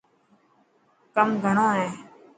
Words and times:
ڪم 1.15 1.29
گھڻو 1.43 1.67
هي. 1.77 1.87